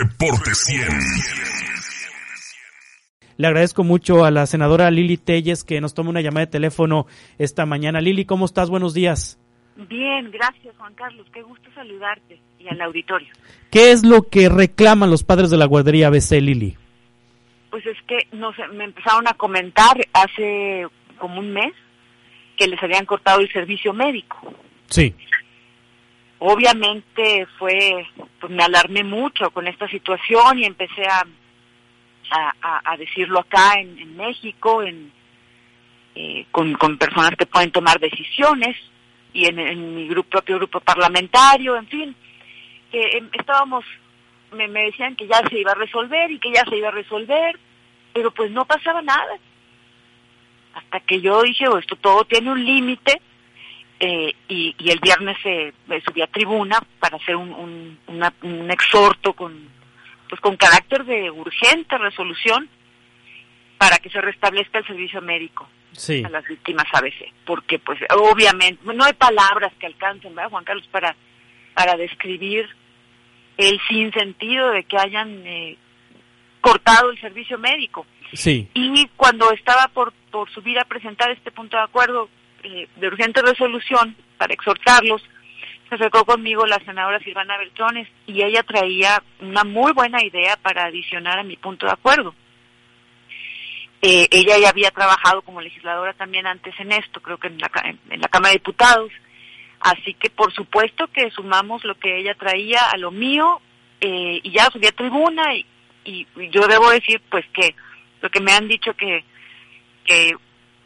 Reporte 0.00 0.54
100. 0.54 0.88
Le 3.36 3.46
agradezco 3.46 3.84
mucho 3.84 4.24
a 4.24 4.30
la 4.30 4.46
senadora 4.46 4.90
Lili 4.90 5.18
Telles 5.18 5.62
que 5.62 5.78
nos 5.82 5.92
tome 5.92 6.08
una 6.08 6.22
llamada 6.22 6.46
de 6.46 6.52
teléfono 6.52 7.06
esta 7.36 7.66
mañana. 7.66 8.00
Lili, 8.00 8.24
¿cómo 8.24 8.46
estás? 8.46 8.70
Buenos 8.70 8.94
días. 8.94 9.38
Bien, 9.76 10.30
gracias 10.30 10.74
Juan 10.78 10.94
Carlos. 10.94 11.26
Qué 11.34 11.42
gusto 11.42 11.68
saludarte 11.74 12.40
y 12.58 12.68
al 12.68 12.80
auditorio. 12.80 13.28
¿Qué 13.70 13.92
es 13.92 14.02
lo 14.02 14.22
que 14.22 14.48
reclaman 14.48 15.10
los 15.10 15.22
padres 15.22 15.50
de 15.50 15.58
la 15.58 15.66
guardería 15.66 16.06
ABC, 16.06 16.30
Lili? 16.40 16.78
Pues 17.68 17.84
es 17.84 17.98
que 18.08 18.26
no 18.32 18.54
sé, 18.54 18.66
me 18.68 18.84
empezaron 18.84 19.28
a 19.28 19.34
comentar 19.34 19.98
hace 20.14 20.86
como 21.18 21.40
un 21.40 21.52
mes 21.52 21.74
que 22.56 22.68
les 22.68 22.82
habían 22.82 23.04
cortado 23.04 23.40
el 23.40 23.52
servicio 23.52 23.92
médico. 23.92 24.54
Sí. 24.86 25.14
Obviamente 26.42 27.46
fue, 27.58 28.06
pues 28.40 28.50
me 28.50 28.62
alarmé 28.62 29.04
mucho 29.04 29.50
con 29.50 29.68
esta 29.68 29.86
situación 29.88 30.58
y 30.58 30.64
empecé 30.64 31.06
a, 31.06 31.26
a, 32.62 32.96
decirlo 32.96 33.40
acá 33.40 33.74
en, 33.78 34.16
México, 34.16 34.82
en, 34.82 35.12
eh, 36.14 36.46
con, 36.50 36.72
con, 36.74 36.96
personas 36.96 37.32
que 37.36 37.44
pueden 37.44 37.70
tomar 37.70 38.00
decisiones 38.00 38.74
y 39.34 39.46
en, 39.46 39.94
mi 39.94 40.08
grupo, 40.08 40.30
propio 40.30 40.56
grupo 40.56 40.80
parlamentario, 40.80 41.76
en 41.76 41.86
fin, 41.88 42.16
que 42.90 43.18
em, 43.18 43.28
estábamos, 43.32 43.84
me, 44.52 44.66
me 44.66 44.84
decían 44.84 45.16
que 45.16 45.26
ya 45.26 45.46
se 45.46 45.58
iba 45.58 45.72
a 45.72 45.76
resolver 45.76 46.30
y 46.30 46.38
que 46.38 46.52
ya 46.52 46.64
se 46.64 46.78
iba 46.78 46.88
a 46.88 46.92
resolver, 46.92 47.58
pero 48.14 48.30
pues 48.30 48.50
no 48.50 48.64
pasaba 48.64 49.02
nada. 49.02 49.38
Hasta 50.72 51.00
que 51.00 51.20
yo 51.20 51.42
dije, 51.42 51.68
oh, 51.68 51.76
esto 51.76 51.96
todo 51.96 52.24
tiene 52.24 52.50
un 52.50 52.64
límite, 52.64 53.20
eh, 54.00 54.32
y, 54.48 54.74
y, 54.78 54.90
el 54.90 54.98
viernes 54.98 55.36
se 55.42 55.74
subí 56.06 56.22
a 56.22 56.26
tribuna 56.26 56.80
para 56.98 57.18
hacer 57.18 57.36
un, 57.36 57.52
un, 57.52 57.98
un 58.42 58.70
exhorto 58.70 59.34
con 59.34 59.68
pues 60.28 60.40
con 60.40 60.56
carácter 60.56 61.04
de 61.04 61.30
urgente 61.30 61.98
resolución 61.98 62.68
para 63.76 63.98
que 63.98 64.08
se 64.08 64.20
restablezca 64.20 64.78
el 64.78 64.86
servicio 64.86 65.20
médico 65.20 65.68
a 66.24 66.28
las 66.30 66.46
víctimas 66.46 66.86
ABC, 66.92 67.32
porque 67.44 67.78
pues 67.78 67.98
obviamente 68.10 68.80
no 68.84 69.04
hay 69.04 69.12
palabras 69.12 69.72
que 69.78 69.86
alcancen, 69.86 70.34
¿verdad, 70.34 70.50
Juan 70.50 70.64
Carlos, 70.64 70.88
para 70.90 71.14
para 71.74 71.96
describir 71.96 72.68
el 73.56 73.78
sinsentido 73.88 74.70
de 74.70 74.84
que 74.84 74.96
hayan 74.98 75.46
eh, 75.46 75.76
cortado 76.60 77.10
el 77.10 77.20
servicio 77.20 77.58
médico. 77.58 78.06
Sí. 78.32 78.68
Y 78.74 79.08
cuando 79.16 79.50
estaba 79.52 79.88
por, 79.88 80.12
por 80.30 80.50
subir 80.50 80.78
a 80.78 80.84
presentar 80.84 81.30
este 81.30 81.50
punto 81.50 81.76
de 81.76 81.82
acuerdo 81.82 82.28
eh, 82.62 82.88
de 82.96 83.06
urgente 83.06 83.42
resolución 83.42 84.16
para 84.36 84.54
exhortarlos, 84.54 85.22
se 85.88 85.94
acercó 85.96 86.24
conmigo 86.24 86.66
la 86.66 86.78
senadora 86.84 87.18
Silvana 87.20 87.58
Beltrones 87.58 88.08
y 88.26 88.42
ella 88.42 88.62
traía 88.62 89.22
una 89.40 89.64
muy 89.64 89.92
buena 89.92 90.22
idea 90.22 90.56
para 90.56 90.84
adicionar 90.84 91.38
a 91.38 91.42
mi 91.42 91.56
punto 91.56 91.86
de 91.86 91.92
acuerdo. 91.92 92.34
Eh, 94.02 94.28
ella 94.30 94.56
ya 94.58 94.70
había 94.70 94.90
trabajado 94.92 95.42
como 95.42 95.60
legisladora 95.60 96.14
también 96.14 96.46
antes 96.46 96.74
en 96.78 96.92
esto, 96.92 97.20
creo 97.20 97.38
que 97.38 97.48
en 97.48 97.58
la, 97.58 97.70
en 98.08 98.20
la 98.20 98.28
Cámara 98.28 98.52
de 98.52 98.58
Diputados, 98.58 99.12
así 99.80 100.14
que 100.14 100.30
por 100.30 100.52
supuesto 100.54 101.08
que 101.08 101.30
sumamos 101.30 101.84
lo 101.84 101.96
que 101.96 102.18
ella 102.18 102.34
traía 102.34 102.88
a 102.90 102.96
lo 102.96 103.10
mío 103.10 103.60
eh, 104.00 104.40
y 104.42 104.52
ya 104.52 104.70
subí 104.70 104.86
a 104.86 104.92
tribuna 104.92 105.54
y, 105.54 105.66
y, 106.04 106.26
yo 106.50 106.66
debo 106.66 106.90
decir 106.90 107.20
pues 107.28 107.44
que 107.52 107.74
lo 108.22 108.30
que 108.30 108.40
me 108.40 108.52
han 108.52 108.68
dicho 108.68 108.94
que, 108.94 109.24
que 110.04 110.32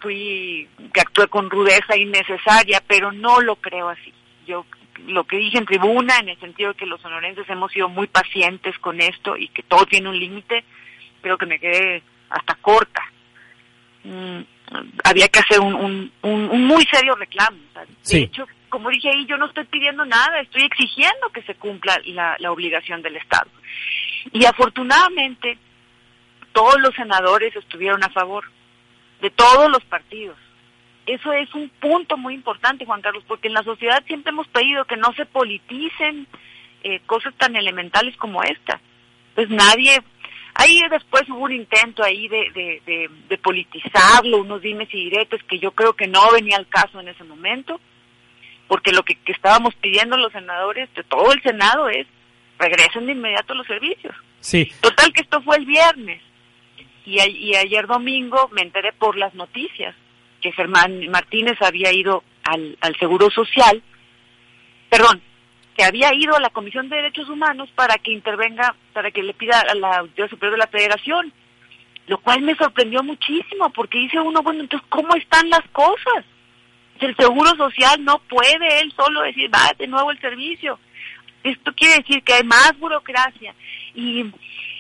fui, 0.05 0.69
que 0.93 1.01
actué 1.01 1.27
con 1.29 1.49
rudeza 1.49 1.97
innecesaria, 1.97 2.83
pero 2.87 3.11
no 3.11 3.41
lo 3.41 3.57
creo 3.57 3.89
así. 3.89 4.13
Yo 4.47 4.67
lo 5.07 5.25
que 5.25 5.39
dije 5.39 5.59
en 5.59 5.65
tribuna, 5.65 6.19
en 6.19 6.29
el 6.29 6.39
sentido 6.39 6.73
de 6.73 6.77
que 6.77 6.87
los 6.87 7.01
sonorenses 7.01 7.49
hemos 7.49 7.73
sido 7.73 7.89
muy 7.89 8.07
pacientes 8.07 8.79
con 8.79 9.01
esto 9.01 9.37
y 9.37 9.49
que 9.49 9.63
todo 9.63 9.87
tiene 9.87 10.11
un 10.11 10.19
límite, 10.19 10.63
creo 11.23 11.39
que 11.39 11.47
me 11.47 11.59
quedé 11.59 12.03
hasta 12.29 12.55
corta. 12.57 13.03
Mm, 14.05 14.41
había 15.05 15.29
que 15.29 15.41
hacer 15.41 15.61
un, 15.61 16.13
un, 16.23 16.67
muy 16.67 16.85
serio 16.85 17.15
reclamo. 17.15 17.57
De 18.05 18.19
hecho, 18.19 18.47
como 18.69 18.91
dije 18.91 19.09
ahí, 19.09 19.25
yo 19.25 19.39
no 19.39 19.47
estoy 19.47 19.65
pidiendo 19.65 20.05
nada, 20.05 20.41
estoy 20.41 20.65
exigiendo 20.65 21.31
que 21.31 21.43
se 21.43 21.55
cumpla 21.55 21.99
la, 22.05 22.37
la 22.39 22.53
obligación 22.53 23.01
del 23.01 23.17
Estado. 23.17 23.51
Y 24.33 24.45
afortunadamente, 24.45 25.57
todos 26.53 26.79
los 26.81 26.95
senadores 26.95 27.57
estuvieron 27.57 28.05
a 28.05 28.11
favor 28.11 28.45
de 29.25 29.31
todos 29.31 29.71
los 29.71 29.83
partidos. 29.85 30.37
Eso 31.07 31.33
es 31.33 31.53
un 31.55 31.71
punto 31.81 32.19
muy 32.19 32.35
importante, 32.35 32.85
Juan 32.85 33.01
Carlos, 33.01 33.25
porque 33.27 33.49
en 33.49 33.55
la 33.55 33.63
sociedad 33.63 34.05
siempre 34.07 34.33
hemos 34.33 34.47
pedido 34.49 34.85
que 34.85 34.99
no 34.99 35.15
se 35.15 35.25
politicen 35.25 36.27
eh, 36.83 37.01
cosas 37.07 37.33
tan 37.39 37.57
elementales 37.57 38.15
como 38.19 38.43
esta. 38.43 38.83
Pues 39.35 39.49
nadie, 39.49 40.03
ahí 40.55 40.79
después 40.91 41.23
hubo 41.31 41.45
un 41.45 41.53
intento 41.53 42.03
ahí 42.05 42.29
de, 42.29 42.51
de, 42.85 43.11
de, 43.31 43.39
politizarlo, 43.39 44.43
unos 44.43 44.61
dimes 44.61 44.93
y 44.93 45.09
diretes 45.09 45.43
que 45.45 45.59
yo 45.59 45.71
creo 45.71 45.95
que 45.95 46.07
no 46.07 46.31
venía 46.31 46.59
al 46.59 46.69
caso 46.69 47.01
en 47.01 47.09
ese 47.09 47.25
momento, 47.25 47.81
porque 48.69 48.93
lo 48.93 49.05
que, 49.05 49.15
que 49.15 49.33
estábamos 49.33 49.75
pidiendo 49.77 50.19
los 50.19 50.33
senadores 50.33 50.93
de 50.95 51.03
todo 51.05 51.33
el 51.33 51.43
Senado 51.43 51.89
es 51.89 52.07
regresen 52.59 53.07
de 53.07 53.13
inmediato 53.13 53.55
los 53.55 53.67
servicios. 53.67 54.15
Sí. 54.41 54.71
Total 54.83 55.15
que 55.15 55.23
esto 55.23 55.41
fue 55.41 55.57
el 55.57 55.65
viernes 55.65 56.21
y, 57.05 57.55
ayer 57.55 57.87
domingo 57.87 58.49
me 58.53 58.63
enteré 58.63 58.93
por 58.93 59.17
las 59.17 59.35
noticias 59.35 59.95
que 60.41 60.53
Germán 60.53 61.09
Martínez 61.11 61.61
había 61.61 61.93
ido 61.93 62.23
al, 62.45 62.97
Seguro 62.99 63.31
Social, 63.31 63.83
perdón, 64.89 65.23
que 65.77 65.85
había 65.85 66.15
ido 66.15 66.37
a 66.37 66.41
la 66.41 66.51
Comisión 66.51 66.89
de 66.89 66.97
Derechos 66.97 67.29
Humanos 67.29 67.69
para 67.75 67.97
que 67.99 68.13
intervenga, 68.13 68.75
para 68.93 69.11
que 69.11 69.23
le 69.23 69.35
pida 69.35 69.61
a 69.61 69.75
la 69.75 69.99
Autoridad 69.99 70.31
Superior 70.31 70.53
de 70.53 70.65
la 70.65 70.67
Federación, 70.67 71.33
lo 72.07 72.19
cual 72.19 72.43
me 72.43 72.55
sorprendió 72.55 73.03
muchísimo, 73.03 73.71
porque 73.71 73.99
dice 73.99 74.21
uno, 74.21 74.43
bueno, 74.43 74.61
entonces, 74.61 74.87
¿cómo 74.91 75.15
están 75.15 75.49
las 75.49 75.67
cosas? 75.73 76.25
El 77.01 77.17
Seguro 77.17 77.51
Social 77.57 78.05
no 78.05 78.19
puede 78.21 78.81
él 78.81 78.93
solo 78.95 79.23
decir, 79.23 79.53
va 79.53 79.73
de 79.79 79.87
nuevo 79.87 80.11
el 80.11 80.21
servicio. 80.21 80.79
Esto 81.43 81.75
quiere 81.75 81.97
decir 81.97 82.23
que 82.23 82.35
hay 82.35 82.45
más 82.45 82.79
burocracia. 82.79 83.55
Y, 83.95 84.27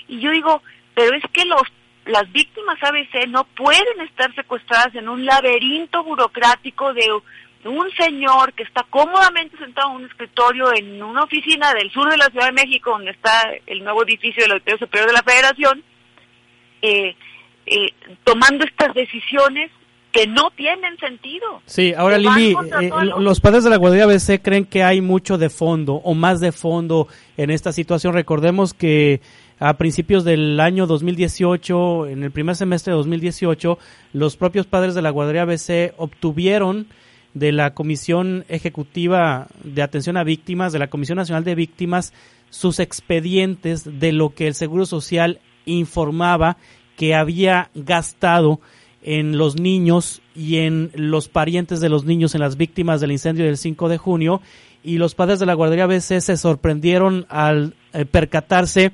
y 0.08 0.20
yo 0.20 0.30
digo, 0.30 0.62
pero 0.94 1.16
es 1.16 1.24
que 1.32 1.44
los 1.44 1.62
las 2.06 2.31
víctimas 2.32 2.78
ABC 2.82 3.28
no 3.28 3.44
pueden 3.44 4.00
estar 4.09 4.34
secuestradas 4.34 4.94
en 4.94 5.09
un 5.09 5.25
laberinto 5.25 6.04
burocrático 6.04 6.92
de 6.92 7.09
un 7.65 7.91
señor 7.97 8.53
que 8.53 8.62
está 8.62 8.84
cómodamente 8.91 9.56
sentado 9.56 9.91
en 9.91 9.97
un 9.97 10.04
escritorio 10.04 10.75
en 10.75 11.03
una 11.03 11.22
oficina 11.22 11.72
del 11.72 11.91
sur 11.91 12.10
de 12.10 12.16
la 12.16 12.26
Ciudad 12.26 12.47
de 12.47 12.53
México, 12.53 12.91
donde 12.91 13.12
está 13.12 13.50
el 13.66 13.82
nuevo 13.82 14.03
edificio 14.04 14.42
del 14.42 14.53
Auditorio 14.53 14.78
Superior 14.78 15.09
de 15.09 15.15
la 15.15 15.22
Federación, 15.22 15.82
eh, 16.82 17.16
eh, 17.66 17.94
tomando 18.25 18.65
estas 18.65 18.92
decisiones 18.94 19.71
que 20.15 20.28
no 20.28 20.50
tienen 20.53 20.97
sentido. 20.98 21.60
Sí, 21.66 21.92
ahora 21.97 22.19
Lili, 22.19 22.54
eh, 22.81 22.91
los 23.19 23.41
padres 23.41 23.65
de 23.65 23.71
la 23.71 23.78
Guardia 23.78 24.04
ABC 24.04 24.41
creen 24.41 24.65
que 24.65 24.84
hay 24.84 25.00
mucho 25.00 25.38
de 25.38 25.50
fondo 25.50 25.94
o 25.94 26.15
más 26.15 26.38
de 26.41 26.53
fondo 26.53 27.09
en 27.36 27.50
esta 27.50 27.72
situación. 27.72 28.15
Recordemos 28.15 28.75
que 28.75 29.21
a 29.59 29.76
principios 29.76 30.25
del 30.25 30.59
año 30.60 30.87
2018, 30.87 32.09
en 32.09 32.25
el 32.25 32.31
primer 32.31 32.56
semestre 32.56 32.92
de 32.92 32.97
2018, 32.97 33.78
los 34.12 34.37
propios 34.37 34.66
padres 34.66 34.94
de 34.94 35.03
la 35.03 35.10
guardería 35.10 35.42
ABC 35.42 35.94
obtuvieron 35.97 36.88
de 37.34 37.53
la 37.53 37.75
Comisión 37.75 38.44
Ejecutiva 38.48 39.48
de 39.62 39.82
Atención 39.82 40.16
a 40.16 40.25
Víctimas, 40.25 40.72
de 40.72 40.78
la 40.78 40.88
Comisión 40.88 41.16
Nacional 41.16 41.44
de 41.44 41.54
Víctimas, 41.54 42.12
sus 42.50 42.78
expedientes 42.78 43.84
de 43.84 44.12
lo 44.12 44.34
que 44.34 44.47
el 44.47 44.54
Seguro 44.54 44.87
Social 44.87 45.41
informaba 45.66 46.56
que 46.97 47.15
había 47.15 47.71
gastado 47.75 48.60
en 49.03 49.36
los 49.36 49.60
niños 49.60 50.22
y 50.34 50.59
en 50.59 50.91
los 50.94 51.28
parientes 51.28 51.81
de 51.81 51.88
los 51.88 52.04
niños, 52.04 52.34
en 52.34 52.41
las 52.41 52.56
víctimas 52.56 53.00
del 53.00 53.12
incendio 53.12 53.44
del 53.44 53.59
5 53.59 53.88
de 53.88 53.98
junio, 53.98 54.41
y 54.82 54.98
los 54.98 55.15
padres 55.15 55.38
de 55.38 55.47
la 55.47 55.54
guardería 55.54 55.84
ABC 55.84 56.21
se 56.21 56.36
sorprendieron 56.36 57.26
al 57.28 57.75
eh, 57.92 58.04
percatarse 58.04 58.92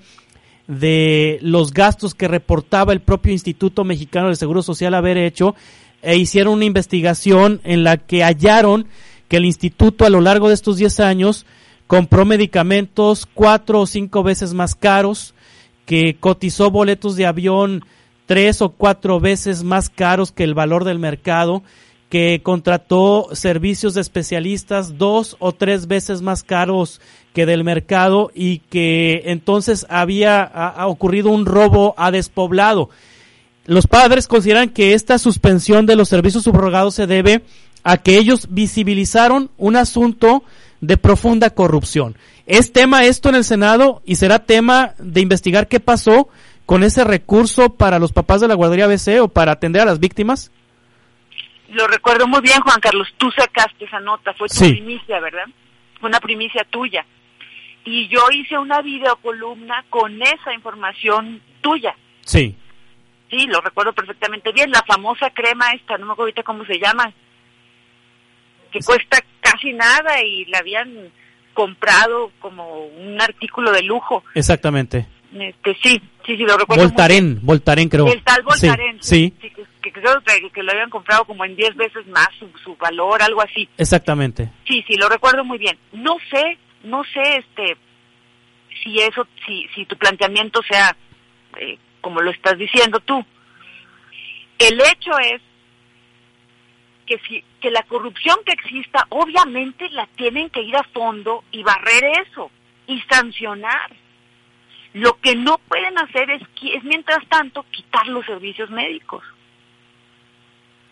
de 0.71 1.41
los 1.43 1.73
gastos 1.73 2.15
que 2.15 2.29
reportaba 2.29 2.93
el 2.93 3.01
propio 3.01 3.33
Instituto 3.33 3.83
Mexicano 3.83 4.29
del 4.29 4.37
Seguro 4.37 4.63
Social 4.63 4.95
haber 4.95 5.19
hecho 5.19 5.57
e 6.01 6.17
hicieron 6.17 6.55
una 6.55 6.65
investigación 6.65 7.61
en 7.65 7.83
la 7.83 7.97
que 7.97 8.23
hallaron 8.23 8.87
que 9.27 9.39
el 9.39 9.45
instituto 9.45 10.07
a 10.07 10.11
lo 10.11 10.21
largo 10.21 10.49
de 10.49 10.55
estos 10.55 10.77
10 10.77 11.01
años 11.01 11.45
compró 11.89 12.25
medicamentos 12.25 13.27
cuatro 13.27 13.81
o 13.81 13.87
cinco 13.87 14.23
veces 14.23 14.55
más 14.55 14.77
caros, 14.77 15.35
que 15.87 16.17
cotizó 16.19 16.71
boletos 16.71 17.17
de 17.17 17.27
avión 17.27 17.85
tres 18.27 18.63
o 18.63 18.69
cuatro 18.71 19.19
veces 19.19 19.65
más 19.65 19.91
caros 19.91 20.31
que 20.31 20.45
el 20.45 20.55
valor 20.55 20.85
del 20.85 21.01
mercado, 21.01 21.65
que 22.09 22.43
contrató 22.45 23.29
servicios 23.33 23.95
de 23.95 24.03
especialistas 24.03 24.99
dos 24.99 25.37
o 25.41 25.51
tres 25.53 25.89
veces 25.89 26.23
más 26.23 26.45
caros 26.45 27.01
que 27.33 27.47
del 27.47 27.65
mercado 27.65 28.31
y 28.35 28.59
que 28.59 29.23
entonces 29.27 29.87
había 29.89 30.43
ha, 30.43 30.87
ocurrido 30.87 31.31
un 31.31 31.47
robo 31.47 31.95
a 31.97 32.11
despoblado. 32.11 32.91
Los 33.67 33.87
padres 33.87 34.27
consideran 34.27 34.71
que 34.71 34.95
esta 34.95 35.19
suspensión 35.19 35.87
de 35.87 35.97
los 35.97 36.09
servicios 36.09 36.45
subrogados 36.45 36.95
se 36.95 37.07
debe 37.07 37.43
a 37.85 37.99
que 37.99 38.19
ellos 38.19 38.49
visibilizaron 38.51 39.51
un 39.57 39.77
asunto 39.77 40.43
de 40.81 40.97
profunda 40.97 41.51
corrupción. 41.51 42.17
Es 42.47 42.73
tema 42.73 43.05
esto 43.05 43.29
en 43.29 43.37
el 43.37 43.45
Senado 43.45 44.03
y 44.05 44.17
será 44.17 44.41
tema 44.41 44.95
de 44.99 45.21
investigar 45.21 45.69
qué 45.69 45.79
pasó 45.79 46.29
con 46.67 46.83
ese 46.83 47.05
recurso 47.05 47.75
para 47.75 47.99
los 47.99 48.13
papás 48.13 48.41
de 48.41 48.49
la 48.49 48.55
guardería 48.55 48.87
ABC 48.87 49.21
o 49.23 49.29
para 49.29 49.53
atender 49.53 49.83
a 49.83 49.85
las 49.85 50.01
víctimas. 50.01 50.51
Lo 51.69 51.87
recuerdo 51.87 52.27
muy 52.27 52.41
bien, 52.41 52.61
Juan 52.63 52.81
Carlos. 52.81 53.09
Tú 53.17 53.31
sacaste 53.31 53.85
esa 53.85 54.01
nota, 54.01 54.33
fue 54.35 54.49
tu 54.49 54.59
primicia, 54.59 55.21
¿verdad? 55.21 55.45
Fue 56.01 56.09
una 56.09 56.19
primicia 56.21 56.65
tuya. 56.69 57.07
Y 57.85 58.09
yo 58.09 58.21
hice 58.33 58.59
una 58.59 58.83
videocolumna 58.83 59.85
con 59.89 60.21
esa 60.23 60.53
información 60.55 61.41
tuya. 61.61 61.95
Sí. 62.23 62.55
Sí, 63.31 63.47
lo 63.47 63.61
recuerdo 63.61 63.93
perfectamente 63.93 64.53
bien. 64.53 64.71
La 64.71 64.83
famosa 64.83 65.31
crema 65.31 65.73
esta, 65.73 65.97
no 65.97 66.07
me 66.07 66.13
acuerdo 66.13 66.29
ahorita 66.29 66.43
cómo 66.43 66.65
se 66.65 66.79
llama, 66.79 67.13
que 68.71 68.81
cuesta 68.81 69.19
casi 69.41 69.73
nada 69.73 70.23
y 70.23 70.45
la 70.47 70.59
habían 70.59 71.11
comprado 71.55 72.33
como 72.41 72.87
un 72.87 73.21
artículo 73.21 73.73
de 73.73 73.83
lujo. 73.83 74.25
Exactamente. 74.35 75.07
Este, 75.33 75.77
sí, 75.83 76.01
sí, 76.27 76.37
sí, 76.37 76.45
lo 76.45 76.57
recuerdo. 76.57 76.83
Voltaren, 76.85 77.39
Voltaren 77.43 77.89
creo. 77.89 78.07
El 78.09 78.23
tal 78.23 78.43
Voltaren. 78.43 78.99
Sí. 79.01 79.33
que, 79.41 79.93
creo 79.93 80.21
que, 80.53 80.63
lo 80.63 80.73
habían 80.73 80.91
comprado 80.91 81.25
como 81.25 81.45
en 81.45 81.55
10 81.55 81.77
veces 81.77 82.07
más 82.09 82.29
su, 82.39 82.49
su 82.65 82.77
valor, 82.77 83.23
algo 83.23 83.41
así. 83.41 83.69
Exactamente. 83.79 84.51
Sí, 84.67 84.85
sí, 84.89 84.97
lo 84.97 85.09
recuerdo 85.09 85.45
muy 85.45 85.59
bien. 85.59 85.79
No 85.93 86.17
sé, 86.31 86.59
no 86.85 87.05
sé, 87.05 87.39
este, 87.39 87.77
si 88.83 89.01
eso, 89.01 89.27
si, 89.47 89.69
si 89.75 89.85
tu 89.87 89.97
planteamiento 89.97 90.61
sea 90.63 90.97
eh, 91.59 91.79
como 92.01 92.21
lo 92.21 92.31
estás 92.31 92.57
diciendo 92.59 93.01
tú. 93.01 93.25
El 94.59 94.81
hecho 94.81 95.11
es 95.19 95.41
que, 97.07 97.19
si, 97.27 97.45
que 97.61 97.71
la 97.71 97.83
corrupción 97.83 98.37
que 98.45 98.53
exista, 98.53 99.07
obviamente 99.11 99.89
la 99.91 100.07
tienen 100.17 100.51
que 100.51 100.63
ir 100.63 100.77
a 100.77 100.83
fondo 100.85 101.45
y 101.51 101.63
barrer 101.63 102.05
eso 102.27 102.51
y 102.87 103.01
sancionar. 103.03 103.91
Lo 104.93 105.19
que 105.21 105.37
no 105.37 105.59
pueden 105.59 105.97
hacer 105.99 106.31
es, 106.31 106.43
es 106.75 106.83
mientras 106.85 107.25
tanto, 107.29 107.65
quitar 107.71 108.07
los 108.09 108.27
servicios 108.27 108.71
médicos. 108.71 109.23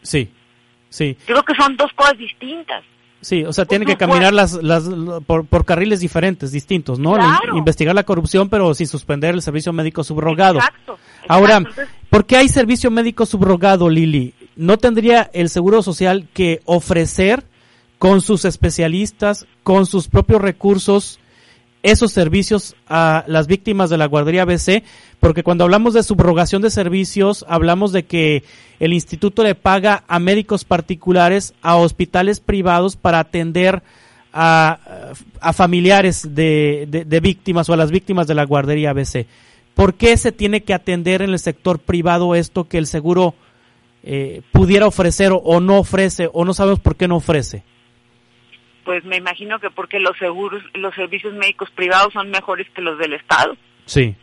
Sí, 0.03 0.33
sí. 0.89 1.17
Creo 1.27 1.43
que 1.43 1.55
son 1.55 1.77
dos 1.77 1.93
cosas 1.95 2.17
distintas. 2.17 2.85
Sí, 3.21 3.45
o 3.45 3.53
sea, 3.53 3.65
tiene 3.65 3.85
que 3.85 3.97
caminar 3.97 4.33
las, 4.33 4.55
las, 4.63 4.85
por, 5.27 5.65
carriles 5.65 6.01
diferentes, 6.01 6.53
distintos, 6.53 6.99
¿no? 7.01 7.17
Investigar 7.55 7.95
la 7.95 8.05
corrupción, 8.05 8.49
pero 8.49 8.73
sin 8.75 8.87
suspender 8.87 9.35
el 9.35 9.43
servicio 9.43 9.73
médico 9.73 10.05
subrogado. 10.05 10.59
Exacto. 10.59 10.99
Ahora, 11.27 11.63
¿por 12.11 12.27
qué 12.27 12.37
hay 12.37 12.49
servicio 12.49 12.91
médico 12.91 13.27
subrogado, 13.27 13.89
Lili? 13.89 14.35
¿No 14.55 14.79
tendría 14.79 15.31
el 15.33 15.49
Seguro 15.49 15.83
Social 15.83 16.29
que 16.33 16.63
ofrecer 16.65 17.45
con 17.99 18.21
sus 18.21 18.45
especialistas, 18.45 19.47
con 19.65 19.87
sus 19.87 20.09
propios 20.09 20.41
recursos, 20.41 21.19
esos 21.83 22.13
servicios 22.13 22.75
a 22.89 23.25
las 23.27 23.47
víctimas 23.47 23.91
de 23.91 23.99
la 23.99 24.07
guardería 24.07 24.45
BC, 24.45 24.83
porque 25.21 25.43
cuando 25.43 25.65
hablamos 25.65 25.95
de 25.95 26.03
subrogación 26.03 26.63
de 26.63 26.71
servicios, 26.71 27.45
hablamos 27.49 27.93
de 27.93 28.05
que 28.05 28.45
el 28.81 28.93
instituto 28.93 29.43
le 29.43 29.55
paga 29.55 30.05
a 30.09 30.19
médicos 30.19 30.65
particulares, 30.65 31.55
a 31.63 31.77
hospitales 31.77 32.41
privados 32.41 32.97
para 32.97 33.21
atender 33.21 33.83
a, 34.33 35.13
familiares 35.53 36.35
de, 36.35 37.21
víctimas 37.23 37.69
o 37.69 37.73
a 37.73 37.77
las 37.77 37.91
víctimas 37.91 38.27
de 38.27 38.35
la 38.35 38.45
guardería 38.45 38.93
BC. 38.93 39.27
¿Por 39.75 39.95
qué 39.95 40.17
se 40.17 40.33
tiene 40.33 40.63
que 40.63 40.75
atender 40.75 41.23
en 41.23 41.31
el 41.31 41.39
sector 41.39 41.79
privado 41.79 42.35
esto 42.35 42.65
que 42.69 42.79
el 42.79 42.87
seguro 42.87 43.35
eh, 44.03 44.43
pudiera 44.53 44.87
ofrecer 44.87 45.33
o 45.33 45.61
no 45.61 45.79
ofrece 45.79 46.29
o 46.33 46.45
no 46.45 46.55
sabemos 46.55 46.81
por 46.81 46.97
qué 46.97 47.07
no 47.07 47.17
ofrece? 47.17 47.63
Pues 48.89 49.05
me 49.05 49.19
imagino 49.19 49.61
que 49.61 49.69
porque 49.69 50.01
los 50.01 50.17
seguros, 50.17 50.63
los 50.73 50.95
servicios 50.95 51.35
médicos 51.35 51.71
privados 51.73 52.11
son 52.15 52.31
mejores 52.31 52.67
que 52.71 52.81
los 52.81 52.99
del 52.99 53.13
Estado. 53.13 53.55
Sí. 53.85 54.17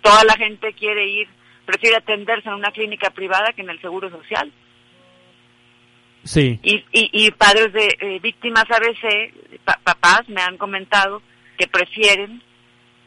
Toda 0.00 0.24
la 0.24 0.34
gente 0.36 0.72
quiere 0.72 1.06
ir, 1.08 1.28
prefiere 1.66 1.96
atenderse 1.96 2.48
en 2.48 2.54
una 2.54 2.70
clínica 2.70 3.10
privada 3.10 3.52
que 3.52 3.60
en 3.60 3.68
el 3.68 3.78
seguro 3.82 4.08
social. 4.08 4.50
Sí. 6.24 6.58
Y, 6.62 6.82
y, 6.90 7.30
padres 7.32 7.74
de 7.74 7.94
eh, 8.00 8.18
víctimas 8.22 8.64
ABC, 8.70 9.34
papás 9.84 10.26
me 10.26 10.40
han 10.40 10.56
comentado 10.56 11.20
que 11.58 11.66
prefieren 11.66 12.42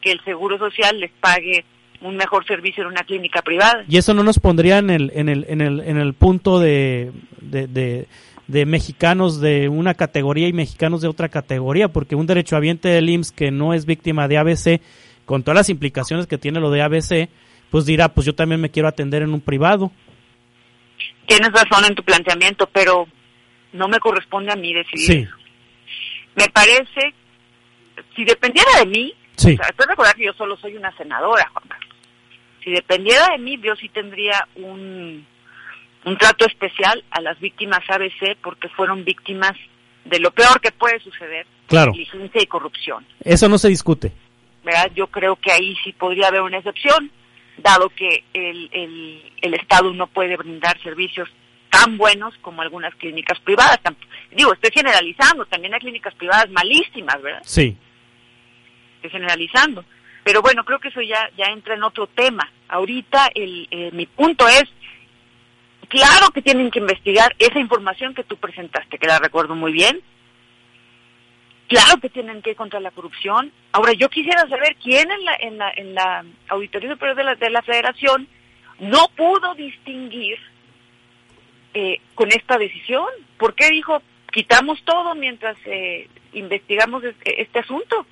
que 0.02 0.12
el 0.12 0.24
seguro 0.24 0.60
social 0.60 1.00
les 1.00 1.10
pague 1.14 1.66
un 2.02 2.16
mejor 2.16 2.46
servicio 2.46 2.84
en 2.84 2.90
una 2.90 3.06
clínica 3.06 3.42
privada. 3.42 3.86
Y 3.90 3.98
eso 3.98 4.14
no 4.14 4.22
nos 4.22 4.38
pondría 4.38 4.78
en 4.78 4.92
el, 4.92 5.12
en 5.16 5.30
el, 5.30 5.48
en 5.50 5.62
el, 5.62 5.80
en 5.80 5.98
el 5.98 6.14
punto 6.14 6.60
de, 6.60 7.12
de 7.42 8.08
mexicanos 8.48 9.42
de 9.42 9.70
una 9.70 9.94
categoría 9.94 10.48
y 10.48 10.54
mexicanos 10.54 11.02
de 11.02 11.08
otra 11.08 11.30
categoría, 11.30 11.88
porque 11.88 12.16
un 12.16 12.28
derechohabiente 12.28 12.90
del 12.90 13.10
IMSS 13.10 13.32
que 13.32 13.52
no 13.52 13.74
es 13.74 13.86
víctima 13.86 14.28
de 14.28 14.38
ABC, 14.38 14.82
con 15.26 15.44
todas 15.44 15.56
las 15.56 15.70
implicaciones 15.70 16.28
que 16.28 16.38
tiene 16.38 16.60
lo 16.60 16.70
de 16.70 16.82
ABC, 16.82 17.30
pues 17.72 17.86
dirá, 17.86 18.10
pues 18.10 18.26
yo 18.26 18.36
también 18.36 18.62
me 18.62 18.70
quiero 18.70 18.88
atender 18.88 19.24
en 19.24 19.34
un 19.34 19.42
privado. 19.42 19.92
Tienes 21.26 21.52
razón 21.52 21.86
en 21.86 21.96
tu 21.96 22.04
planteamiento, 22.04 22.68
pero 22.72 23.08
no 23.74 23.88
me 23.88 24.00
corresponde 24.00 24.52
a 24.52 24.56
mí 24.56 24.74
decidir. 24.74 25.28
Sí. 25.28 25.28
Me 26.36 26.48
parece, 26.50 27.14
si 28.16 28.24
dependiera 28.24 28.70
de 28.80 28.86
mí, 28.86 29.14
sí. 29.36 29.58
o 29.58 29.88
recordar 29.88 30.16
que 30.16 30.26
yo 30.26 30.34
solo 30.34 30.56
soy 30.58 30.76
una 30.76 30.96
senadora, 30.96 31.50
Juan 31.52 31.66
Carlos. 31.68 31.96
Si 32.64 32.72
dependiera 32.72 33.28
de 33.32 33.40
mí, 33.40 33.60
yo 33.62 33.76
sí 33.76 33.90
tendría 33.90 34.48
un 34.56 35.26
un 36.06 36.18
trato 36.18 36.46
especial 36.46 37.04
a 37.12 37.22
las 37.22 37.40
víctimas 37.40 37.82
ABC 37.90 38.38
porque 38.42 38.70
fueron 38.70 39.04
víctimas 39.04 39.54
de 40.06 40.20
lo 40.20 40.32
peor 40.32 40.62
que 40.62 40.72
puede 40.72 41.00
suceder, 41.00 41.48
claro. 41.68 41.92
y 41.96 42.46
corrupción. 42.46 43.06
Eso 43.24 43.50
no 43.50 43.58
se 43.58 43.70
discute. 43.70 44.12
¿verdad? 44.66 44.92
Yo 44.96 45.08
creo 45.08 45.36
que 45.36 45.52
ahí 45.52 45.78
sí 45.84 45.94
podría 45.94 46.28
haber 46.28 46.42
una 46.42 46.58
excepción, 46.58 47.12
dado 47.58 47.90
que 47.90 48.24
el, 48.34 48.70
el, 49.42 49.54
Estado 49.54 49.94
no 49.94 50.08
puede 50.08 50.36
brindar 50.36 50.82
servicios 50.82 51.30
tan 51.70 51.98
buenos 51.98 52.34
como 52.42 52.62
algunas 52.62 52.94
clínicas 52.96 53.40
privadas. 53.40 53.80
Digo, 54.32 54.54
estoy 54.54 54.72
generalizando, 54.74 55.46
también 55.46 55.74
hay 55.74 55.80
clínicas 55.80 56.14
privadas 56.16 56.50
malísimas, 56.50 57.22
¿verdad? 57.22 57.42
Sí. 57.44 57.78
Estoy 58.96 59.12
generalizando. 59.12 59.86
Pero 60.24 60.42
bueno, 60.42 60.66
creo 60.66 60.80
que 60.80 60.88
eso 60.88 61.02
ya, 61.02 61.30
ya 61.38 61.46
entra 61.46 61.76
en 61.76 61.84
otro 61.84 62.08
tema. 62.08 62.52
Ahorita 62.68 63.30
el, 63.36 63.68
eh, 63.70 63.92
mi 63.94 64.08
punto 64.08 64.48
es, 64.48 64.64
Claro 65.90 66.30
que 66.34 66.42
tienen 66.42 66.72
que 66.72 66.80
investigar 66.80 67.36
esa 67.40 67.60
información 67.60 68.14
que 68.14 68.24
tú 68.24 68.38
presentaste, 68.38 68.98
que 68.98 69.08
la 69.08 69.20
recuerdo 69.20 69.56
muy 69.56 69.72
bien. 69.72 70.02
Claro 71.68 71.98
que 72.00 72.10
tienen 72.10 72.42
que 72.42 72.52
ir 72.52 72.56
contra 72.56 72.80
la 72.80 72.92
corrupción. 72.92 73.52
Ahora, 73.72 73.94
yo 73.94 74.10
quisiera 74.10 74.48
saber 74.48 74.76
quién 74.82 75.10
en 75.10 75.26
la, 75.26 75.36
en 75.40 75.58
la, 75.58 75.72
en 75.76 75.96
la 75.96 76.26
Auditoría 76.50 76.92
Superior 76.92 77.18
de 77.18 77.24
la, 77.24 77.36
de 77.36 77.50
la 77.50 77.62
Federación 77.64 78.28
no 78.80 79.08
pudo 79.16 79.56
distinguir 79.56 80.38
eh, 81.74 82.00
con 82.14 82.30
esta 82.30 82.58
decisión. 82.58 83.08
¿Por 83.38 83.56
qué 83.56 83.70
dijo, 83.70 84.02
quitamos 84.32 84.84
todo 84.84 85.16
mientras 85.16 85.58
eh, 85.66 86.08
investigamos 86.34 87.04
este, 87.04 87.42
este, 87.42 87.60
asunto? 87.60 88.06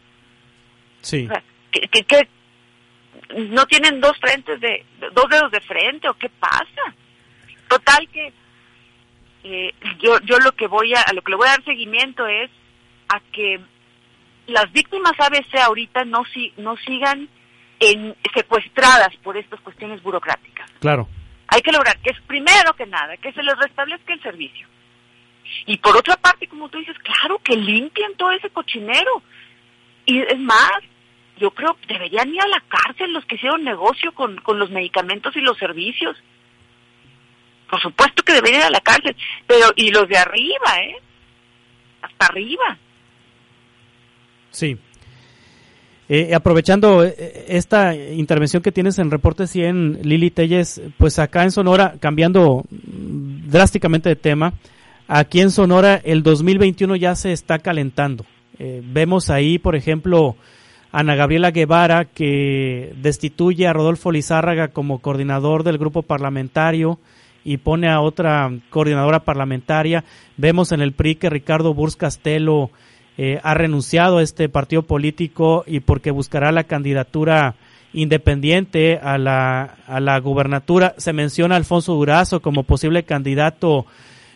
Sí. 1.02 1.28
que, 1.72 2.28
no 3.50 3.66
tienen 3.66 4.00
dos 4.00 4.18
frentes 4.20 4.60
de 4.60 4.86
dos 5.14 5.30
dedos 5.30 5.52
de 5.52 5.62
frente 5.62 6.08
o 6.08 6.14
qué 6.14 6.30
pasa 6.30 6.96
Total 7.74 8.08
que 8.10 8.34
eh, 9.44 9.74
yo 10.00 10.20
yo 10.22 10.38
lo 10.40 10.52
que 10.52 10.68
voy 10.68 10.94
a, 10.94 11.02
a 11.02 11.14
lo 11.14 11.22
que 11.22 11.32
le 11.32 11.38
voy 11.38 11.48
a 11.48 11.52
dar 11.52 11.64
seguimiento 11.66 12.28
es 12.28 12.50
a 13.10 13.20
que 13.32 13.60
las 14.48 14.72
víctimas 14.72 15.14
ABC 15.18 15.56
ahorita 15.56 16.06
no 16.06 16.24
si, 16.34 16.54
no 16.58 16.76
sigan 16.78 17.30
en, 17.80 18.16
secuestradas 18.34 19.16
por 19.24 19.38
estas 19.38 19.60
cuestiones 19.62 20.02
burocráticas. 20.04 20.70
Claro. 20.80 21.08
Hay 21.48 21.62
que 21.62 21.72
lograr 21.72 21.98
que 22.00 22.12
es 22.12 22.22
primero 22.22 22.74
que 22.74 22.86
nada 22.86 23.18
que 23.18 23.32
se 23.32 23.44
les 23.44 23.58
restablezca 23.58 24.14
el 24.14 24.22
servicio. 24.22 24.68
Y 25.66 25.78
por 25.78 25.96
otra 25.96 26.16
parte, 26.18 26.48
como 26.48 26.70
tú 26.70 26.78
dices, 26.78 26.98
claro 27.00 27.40
que 27.40 27.56
limpien 27.56 28.16
todo 28.16 28.32
ese 28.32 28.50
cochinero. 28.50 29.22
Y 30.06 30.20
es 30.22 30.40
más, 30.40 30.72
yo 31.38 31.52
creo 31.52 31.76
que 31.76 31.94
deberían 31.94 32.30
ir 32.34 32.42
a 32.42 32.48
la 32.48 32.64
cárcel 32.68 33.14
los 33.14 33.26
que 33.26 33.36
hicieron 33.36 33.64
negocio 33.64 34.14
con, 34.14 34.38
con 34.38 34.60
los 34.60 34.72
medicamentos 34.72 35.36
y 35.36 35.42
los 35.42 35.58
servicios. 35.58 36.18
Por 37.70 37.82
supuesto 37.82 38.24
que 38.24 38.34
deberían 38.34 38.62
ir 38.62 38.68
a 38.68 38.70
la 38.70 38.82
cárcel, 38.82 39.16
pero 39.48 39.68
y 39.76 39.92
los 39.92 40.08
de 40.08 40.18
arriba, 40.18 40.82
¿eh? 40.82 40.96
Hasta 42.02 42.26
arriba. 42.28 42.78
Sí. 44.52 44.78
Eh, 46.10 46.36
aprovechando 46.36 47.04
eh, 47.04 47.46
esta 47.48 47.96
intervención 47.96 48.62
que 48.62 48.72
tienes 48.72 49.00
en 49.00 49.10
Reporte 49.10 49.48
100, 49.48 50.02
Lili 50.04 50.32
Telles, 50.32 50.82
pues 50.98 51.18
acá 51.18 51.44
en 51.44 51.52
Sonora, 51.52 51.96
cambiando 52.00 52.66
drásticamente 52.70 54.10
de 54.10 54.16
tema, 54.16 54.54
aquí 55.08 55.40
en 55.40 55.50
Sonora 55.50 56.00
el 56.04 56.22
2021 56.22 56.98
ya 56.98 57.16
se 57.16 57.32
está 57.32 57.60
calentando. 57.60 58.26
Eh, 58.60 58.82
vemos 58.84 59.30
ahí, 59.30 59.58
por 59.58 59.76
ejemplo, 59.76 60.36
Ana 60.92 61.16
Gabriela 61.16 61.52
Guevara, 61.52 62.06
que 62.06 62.94
destituye 62.98 63.66
a 63.66 63.74
Rodolfo 63.74 64.12
Lizárraga 64.12 64.68
como 64.68 65.00
coordinador 65.00 65.64
del 65.64 65.78
grupo 65.78 66.04
parlamentario 66.04 67.00
y 67.44 67.58
pone 67.58 67.90
a 67.90 68.02
otra 68.02 68.52
coordinadora 68.70 69.20
parlamentaria. 69.20 70.04
Vemos 70.38 70.72
en 70.72 70.82
el 70.82 70.94
PRI 70.94 71.16
que 71.16 71.30
Ricardo 71.30 71.74
Burs 71.74 71.96
Castelo 71.96 72.72
eh, 73.18 73.40
ha 73.44 73.54
renunciado 73.54 74.18
a 74.18 74.24
este 74.24 74.50
partido 74.50 74.84
político 74.84 75.64
y 75.68 75.82
porque 75.82 76.12
buscará 76.12 76.52
la 76.52 76.64
candidatura 76.64 77.56
independiente 77.94 78.98
a 78.98 79.18
la, 79.18 79.76
a 79.88 80.00
la 80.00 80.20
gubernatura. 80.20 80.96
Se 80.98 81.14
menciona 81.14 81.56
Alfonso 81.56 81.94
Durazo 81.94 82.42
como 82.42 82.64
posible 82.64 83.04
candidato 83.04 83.86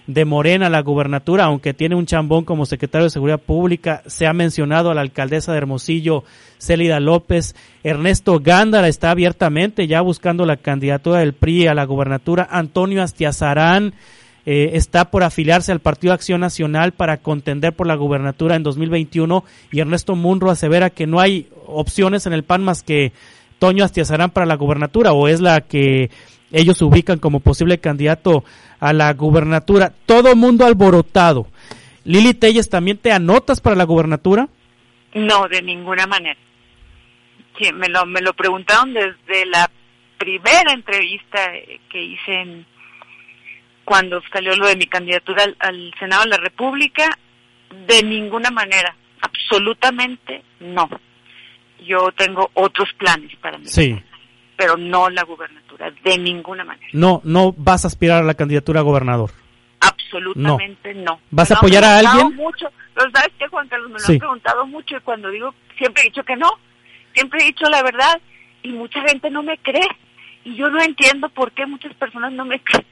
de 0.08 0.24
Morena 0.24 0.70
la 0.70 0.82
gubernatura, 0.82 1.44
aunque 1.44 1.74
tiene 1.74 1.96
un 1.96 2.06
chambón 2.06 2.46
como 2.46 2.66
secretario 2.66 3.04
de 3.04 3.12
Seguridad 3.12 3.40
Pública. 3.40 4.02
Se 4.08 4.26
ha 4.26 4.34
mencionado 4.34 4.90
a 4.90 4.96
la 4.96 5.02
alcaldesa 5.02 5.52
de 5.52 5.60
Hermosillo, 5.60 6.24
Célida 6.58 7.00
López. 7.00 7.56
Ernesto 7.84 8.40
Gándara 8.40 8.88
está 8.88 9.12
abiertamente 9.12 9.86
ya 9.86 10.02
buscando 10.02 10.46
la 10.46 10.58
candidatura 10.58 11.20
del 11.20 11.34
PRI 11.34 11.68
a 11.68 11.74
la 11.74 11.86
gubernatura. 11.86 12.48
Antonio 12.50 13.04
Astiazarán 13.04 13.94
eh, 14.46 14.78
está 14.78 15.12
por 15.12 15.24
afiliarse 15.24 15.74
al 15.74 15.82
Partido 15.82 16.14
Acción 16.14 16.40
Nacional 16.40 16.94
para 16.94 17.18
contender 17.18 17.74
por 17.74 17.86
la 17.86 17.96
gubernatura 17.96 18.56
en 18.56 18.64
2021 18.64 19.44
y 19.74 19.82
Ernesto 19.82 20.16
Munro 20.16 20.50
asevera 20.50 20.90
que 20.90 21.06
no 21.06 21.20
hay 21.20 21.50
opciones 21.66 22.26
en 22.26 22.32
el 22.34 22.44
PAN 22.44 22.64
más 22.64 22.82
que 22.82 23.12
Toño 23.60 23.84
Astiazarán 23.84 24.30
para 24.30 24.46
la 24.46 24.56
gubernatura 24.56 25.12
o 25.12 25.28
es 25.28 25.42
la 25.42 25.60
que 25.62 26.12
ellos 26.52 26.82
ubican 26.82 27.20
como 27.20 27.40
posible 27.40 27.80
candidato 27.80 28.44
a 28.80 28.94
la 28.94 29.14
gubernatura. 29.14 29.94
Todo 30.06 30.36
mundo 30.36 30.66
alborotado. 30.66 31.48
Lili 32.04 32.34
Telles, 32.34 32.70
¿también 32.70 32.98
te 32.98 33.12
anotas 33.12 33.60
para 33.60 33.76
la 33.76 33.84
gubernatura? 33.84 34.48
No, 35.14 35.48
de 35.48 35.62
ninguna 35.62 36.08
manera. 36.08 36.40
Sí, 37.60 37.72
me 37.74 37.90
lo, 37.90 38.06
me 38.06 38.22
lo 38.22 38.34
preguntaron 38.34 38.94
desde 38.94 39.46
la 39.46 39.70
primera 40.18 40.74
entrevista 40.74 41.52
que 41.90 42.04
hice 42.04 42.34
en, 42.34 42.66
cuando 43.84 44.22
salió 44.32 44.56
lo 44.56 44.68
de 44.68 44.76
mi 44.76 44.86
candidatura 44.86 45.46
al, 45.60 45.94
Senado 46.00 46.24
de 46.24 46.30
la 46.30 46.38
República. 46.38 47.18
De 47.88 48.04
ninguna 48.04 48.50
manera, 48.52 48.96
absolutamente 49.22 50.44
no. 50.60 50.90
Yo 51.86 52.12
tengo 52.16 52.50
otros 52.54 52.90
planes 52.98 53.36
para 53.42 53.58
mí. 53.58 53.66
Sí. 53.66 53.98
Pero 54.58 54.76
no 54.76 55.10
la 55.10 55.24
gubernatura 55.24 55.92
de 56.04 56.18
ninguna 56.18 56.66
manera. 56.66 56.88
No, 56.94 57.22
no 57.24 57.54
vas 57.56 57.86
a 57.86 57.88
aspirar 57.88 58.24
a 58.24 58.26
la 58.26 58.34
candidatura 58.34 58.80
a 58.80 58.84
gobernador. 58.84 59.32
Absolutamente 59.80 60.94
no. 60.96 61.20
¿Vas 61.30 61.52
a 61.52 61.56
apoyar 61.56 61.84
a 61.84 62.00
alguien? 62.00 62.36
Mucho, 62.36 62.68
pero 62.96 63.12
sabes 63.12 63.32
que 63.38 63.48
Juan 63.48 63.68
Carlos 63.68 63.92
me 63.92 64.00
lo 64.00 64.06
han 64.08 64.20
preguntado 64.20 64.66
mucho 64.66 64.98
y 64.98 65.02
cuando 65.02 65.30
digo 65.30 65.54
siempre 65.78 66.02
he 66.02 66.06
dicho 66.06 66.24
que 66.24 66.36
no, 66.36 66.50
siempre 67.14 67.42
he 67.42 67.46
dicho 67.46 67.70
la 67.70 67.84
verdad 67.84 68.20
y 68.64 68.72
mucha 68.72 69.00
gente 69.08 69.30
no 69.30 69.44
me 69.44 69.58
cree 69.60 69.88
y 70.44 70.56
yo 70.56 70.70
no 70.70 70.82
entiendo 70.82 71.30
por 71.30 71.52
qué 71.52 71.66
muchas 71.66 71.94
personas 71.94 72.34
no 72.34 72.46
me 72.46 72.60
creen. 72.64 72.86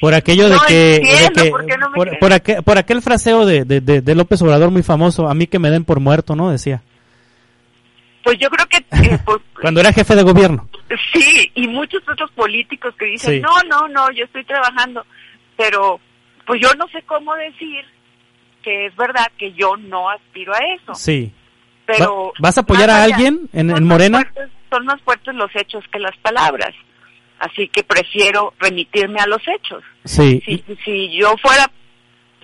Por 0.00 0.14
aquello 0.14 0.48
de 0.48 0.56
que, 0.66 1.50
por, 1.50 2.32
aquel, 2.32 2.62
por, 2.62 2.78
aquel, 2.78 3.02
fraseo 3.02 3.44
de, 3.44 3.66
de, 3.66 3.80
de, 3.80 4.14
López 4.14 4.40
Obrador 4.40 4.70
muy 4.70 4.82
famoso, 4.82 5.28
a 5.28 5.34
mí 5.34 5.46
que 5.46 5.58
me 5.58 5.68
den 5.68 5.84
por 5.84 6.00
muerto, 6.00 6.34
¿no? 6.34 6.50
Decía. 6.50 6.82
Pues 8.22 8.38
yo 8.38 8.50
creo 8.50 8.66
que... 8.66 8.76
Eh, 8.76 9.18
Cuando 9.60 9.80
era 9.80 9.92
jefe 9.92 10.14
de 10.14 10.22
gobierno. 10.22 10.68
Sí, 11.12 11.50
y 11.54 11.68
muchos 11.68 12.02
otros 12.08 12.30
políticos 12.32 12.94
que 12.98 13.06
dicen, 13.06 13.40
no, 13.40 13.62
no, 13.68 13.88
no, 13.88 14.10
yo 14.10 14.24
estoy 14.24 14.44
trabajando, 14.44 15.04
pero 15.56 16.00
pues 16.46 16.60
yo 16.60 16.68
no 16.74 16.88
sé 16.88 17.02
cómo 17.02 17.34
decir 17.36 17.84
que 18.62 18.86
es 18.86 18.96
verdad 18.96 19.30
que 19.38 19.52
yo 19.52 19.76
no 19.76 20.10
aspiro 20.10 20.52
a 20.52 20.58
eso. 20.74 20.94
Sí. 20.94 21.32
Pero 21.86 22.32
¿Vas 22.38 22.58
a 22.58 22.62
apoyar 22.62 22.90
a 22.90 23.04
alguien 23.04 23.48
en, 23.52 23.70
en 23.70 23.84
Morena? 23.84 24.30
son 24.70 24.86
más 24.86 25.00
fuertes 25.02 25.34
los 25.34 25.50
hechos 25.54 25.84
que 25.92 25.98
las 25.98 26.16
palabras, 26.18 26.70
así 27.40 27.68
que 27.68 27.82
prefiero 27.82 28.54
remitirme 28.60 29.20
a 29.20 29.26
los 29.26 29.42
hechos. 29.48 29.82
Sí. 30.04 30.40
Si, 30.44 30.64
si 30.84 31.18
yo 31.18 31.34
fuera, 31.42 31.70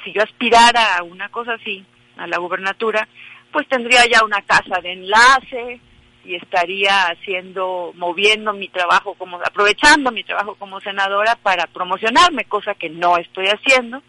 si 0.05 0.13
yo 0.13 0.23
aspirara 0.23 0.99
a 0.99 1.03
una 1.05 1.29
cosa 1.29 1.55
así, 1.55 1.85
a 2.17 2.27
la 2.27 2.39
gubernatura, 2.39 3.09
pues 3.57 3.69
tendría 3.69 4.05
ya 4.05 4.23
una 4.23 4.43
casa 4.43 4.83
de 4.83 4.93
enlace 4.93 5.81
y 6.27 6.35
estaría 6.35 7.05
haciendo, 7.05 7.91
moviendo 7.95 8.53
mi 8.53 8.69
trabajo 8.69 9.15
como, 9.15 9.41
aprovechando 9.43 10.13
mi 10.13 10.25
trabajo 10.25 10.57
como 10.57 10.79
senadora 10.83 11.37
para 11.37 11.67
promocionarme, 11.67 12.45
cosa 12.45 12.75
que 12.75 12.91
no 12.91 13.17
estoy 13.17 13.47
haciendo. 13.47 14.03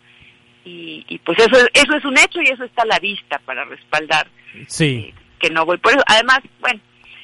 Y, 0.65 1.05
y 1.07 1.17
pues 1.19 1.39
eso, 1.39 1.65
eso 1.73 1.95
es 1.95 2.03
un 2.03 2.17
hecho 2.17 2.41
y 2.41 2.49
eso 2.49 2.65
está 2.65 2.81
a 2.81 2.87
la 2.87 2.99
vista 2.99 3.39
para 3.45 3.63
respaldar 3.63 4.27
sí. 4.67 5.05
Eh, 5.07 5.13
que 5.39 5.49
no 5.49 5.65
voy 5.65 5.77
por 5.77 5.93
eso. 5.93 6.03
Además, 6.07 6.39
bueno, 6.59 6.81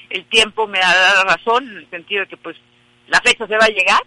el 0.09 0.23
tiempo 0.27 0.65
me 0.65 0.79
ha 0.79 0.95
dado 0.95 1.25
razón 1.25 1.67
en 1.67 1.77
el 1.79 1.89
sentido 1.89 2.21
de 2.21 2.27
que 2.27 2.37
pues 2.37 2.55
la 3.09 3.19
fecha 3.19 3.45
se 3.47 3.57
va 3.57 3.65
a 3.65 3.67
llegar 3.67 3.99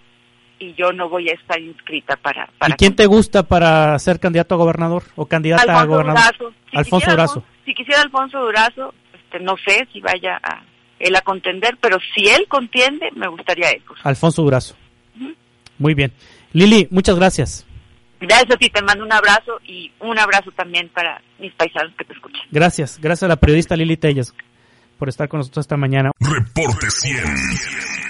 y 0.59 0.75
yo 0.75 0.93
no 0.93 1.09
voy 1.09 1.29
a 1.29 1.35
estar 1.35 1.61
inscrita 1.61 2.17
para... 2.17 2.49
para 2.59 2.75
¿Y 2.75 2.77
quién 2.77 2.97
te 2.97 3.07
gusta 3.07 3.43
para 3.43 3.99
ser 3.99 4.19
candidato 4.21 4.55
a 4.55 4.59
gobernador 4.59 5.05
o 5.17 5.27
candidata 5.27 5.81
a 5.81 5.85
gobernador? 5.85 6.53
Alfonso 6.73 7.11
Durazo. 7.11 7.45
Si 7.65 7.75
quisiera 7.75 8.03
Alfonso 8.03 8.39
Durazo, 8.39 8.95
este, 9.15 9.41
no 9.41 9.57
sé 9.57 9.87
si 9.93 10.01
vaya 10.01 10.41
a 10.43 10.63
él 10.99 11.15
a 11.15 11.21
contender, 11.21 11.77
pero 11.81 11.99
si 12.15 12.29
él 12.29 12.47
contiende, 12.49 13.11
me 13.15 13.29
gustaría 13.29 13.71
eso. 13.71 13.95
Alfonso 14.03 14.43
Durazo. 14.43 14.77
Muy 15.79 15.95
bien. 15.95 16.13
Lili, 16.53 16.89
muchas 16.91 17.17
gracias. 17.17 17.67
Gracias 18.19 18.51
a 18.53 18.57
ti, 18.57 18.71
te 18.71 18.81
mando 18.81 19.05
un 19.05 19.13
abrazo 19.13 19.61
y 19.67 19.93
un 20.01 20.19
abrazo 20.19 20.51
también 20.53 20.89
para 20.89 21.21
mis 21.39 21.53
paisanos 21.53 21.93
que 21.99 22.05
te 22.05 22.15
escuchan. 22.15 22.41
Gracias, 22.51 22.99
gracias 22.99 23.25
a 23.25 23.29
la 23.29 23.37
periodista 23.37 23.77
Lili 23.77 23.99
Tellas 23.99 24.35
por 24.99 25.11
estar 25.11 25.29
con 25.29 25.39
nosotros 25.39 25.65
esta 25.65 25.77
mañana. 25.77 26.13
Reporte 26.19 26.91
100. 26.91 28.06